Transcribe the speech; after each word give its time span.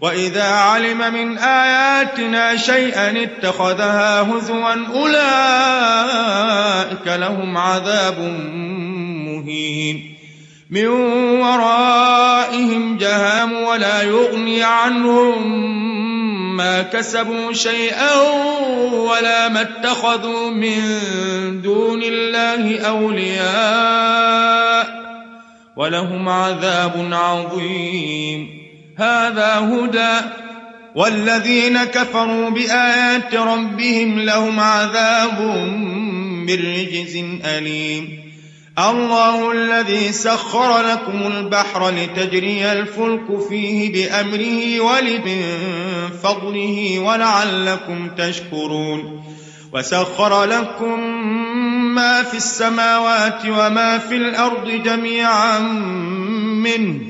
وإذا 0.00 0.44
علم 0.44 1.12
من 1.12 1.38
آياتنا 1.38 2.56
شيئا 2.56 3.22
اتخذها 3.22 4.22
هزوا 4.22 4.86
أولئك 4.94 5.20
لهم 7.06 7.56
عذاب 7.56 8.18
مهين 9.26 10.16
من 10.70 10.86
ورائهم 11.40 12.96
جهام 12.96 13.52
ولا 13.52 14.02
يغني 14.02 14.62
عنهم 14.62 15.60
ما 16.56 16.82
كسبوا 16.82 17.52
شيئا 17.52 18.20
ولا 18.92 19.48
ما 19.48 19.60
اتخذوا 19.60 20.50
من 20.50 20.82
دون 21.62 22.02
الله 22.02 22.80
أولياء 22.80 24.20
ولهم 25.76 26.28
عذاب 26.28 27.08
عظيم 27.12 28.59
هذا 29.02 29.58
هدى. 29.58 30.26
والذين 30.94 31.84
كفروا 31.84 32.50
بآيات 32.50 33.34
ربهم 33.34 34.18
لهم 34.18 34.60
عذاب 34.60 35.40
من 36.46 36.54
رجز 36.54 37.24
أليم. 37.44 38.20
الله 38.78 39.52
الذي 39.52 40.12
سخر 40.12 40.82
لكم 40.82 41.26
البحر 41.26 41.90
لتجري 41.90 42.72
الفلك 42.72 43.48
فيه 43.48 43.92
بأمره 43.92 44.80
ولمن 44.80 45.42
فضله 46.22 46.98
ولعلكم 46.98 48.10
تشكرون. 48.18 49.24
وسخر 49.72 50.44
لكم 50.44 51.00
ما 51.94 52.22
في 52.22 52.36
السماوات 52.36 53.46
وما 53.46 53.98
في 53.98 54.16
الأرض 54.16 54.82
جميعا 54.84 55.58
منه. 56.38 57.09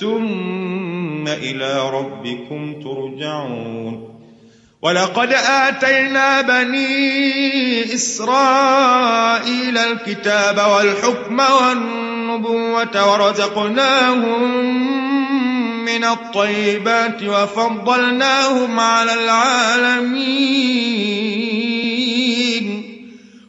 ثم 0.00 1.28
إلى 1.28 1.90
ربكم 1.90 2.82
ترجعون. 2.82 4.18
ولقد 4.82 5.32
آتينا 5.32 6.40
بني 6.40 7.94
إسرائيل 7.94 9.78
الكتاب 9.78 10.58
والحكم 10.58 11.40
والنبوة 11.40 13.12
ورزقناهم 13.12 14.42
من 15.84 16.04
الطيبات 16.04 17.22
وفضلناهم 17.22 18.80
على 18.80 19.14
العالمين. 19.14 20.98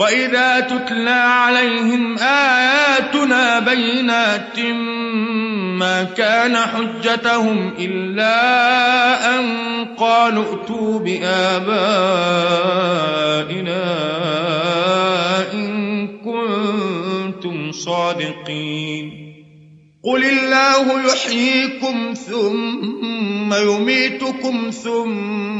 واذا 0.00 0.60
تتلى 0.60 1.10
عليهم 1.10 2.18
اياتنا 2.18 3.58
بينات 3.58 4.60
ما 5.78 6.02
كان 6.04 6.56
حجتهم 6.56 7.72
الا 7.78 9.38
ان 9.38 9.46
قالوا 9.98 10.44
ائتوا 10.44 10.98
بابائنا 10.98 11.42
ان 15.52 16.08
كنتم 16.24 17.72
صادقين 17.72 19.20
قل 20.04 20.24
الله 20.24 21.12
يحييكم 21.12 22.14
ثم 22.14 23.54
يميتكم 23.54 24.70
ثم 24.70 25.59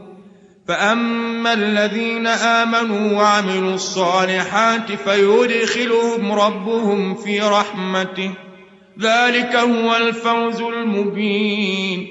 فأما 0.67 1.53
الذين 1.53 2.27
آمنوا 2.27 3.17
وعملوا 3.17 3.75
الصالحات 3.75 4.91
فيدخلهم 4.91 6.31
ربهم 6.31 7.15
في 7.15 7.39
رحمته 7.39 8.31
ذلك 8.99 9.55
هو 9.55 9.95
الفوز 9.95 10.61
المبين 10.61 12.07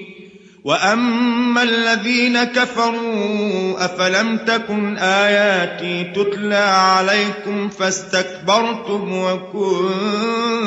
واما 0.63 1.63
الذين 1.63 2.43
كفروا 2.43 3.85
افلم 3.85 4.37
تكن 4.37 4.97
اياتي 4.97 6.03
تتلى 6.03 6.55
عليكم 6.55 7.69
فاستكبرتم 7.69 9.13
وكنتم 9.53 10.59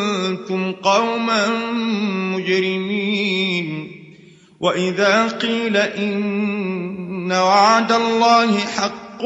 قوما 0.73 1.49
مجرمين 2.37 3.91
واذا 4.61 5.29
قيل 5.29 5.77
إن 7.25 7.33
وعد 7.33 7.93
الله 7.93 8.59
حق 8.59 9.25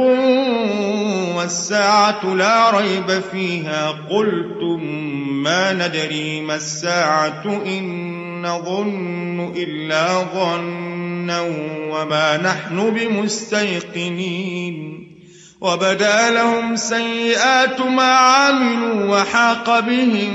والساعة 1.36 2.34
لا 2.34 2.70
ريب 2.70 3.22
فيها. 3.32 3.90
قلتم 3.90 4.82
ما 5.42 5.72
ندري 5.72 6.40
ما 6.40 6.54
الساعة 6.54 7.42
إن 7.44 8.42
نظن 8.42 9.52
إلا 9.56 10.08
ظنا 10.34 11.40
وما 11.90 12.36
نحن 12.36 12.90
بمستيقنين. 12.90 14.74
وبدا 15.60 16.30
لهم 16.30 16.76
سيئات 16.76 17.80
ما 17.80 18.12
عملوا 18.12 19.20
وحاق 19.20 19.80
بهم 19.80 20.34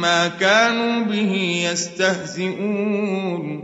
ما 0.00 0.28
كانوا 0.28 1.04
به 1.04 1.64
يستهزئون. 1.72 3.63